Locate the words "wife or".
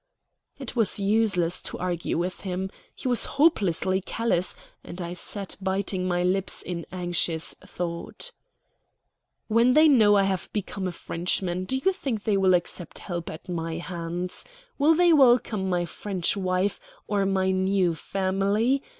16.35-17.27